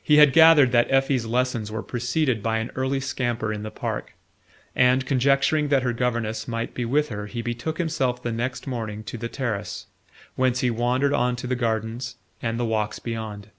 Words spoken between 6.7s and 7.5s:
be with her he